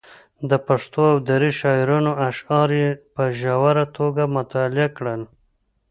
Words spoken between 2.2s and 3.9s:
اشعار یې په ژوره